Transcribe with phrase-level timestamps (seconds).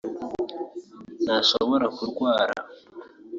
[1.23, 2.55] ntashobora kurwara